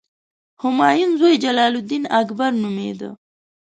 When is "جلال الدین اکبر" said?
1.43-2.51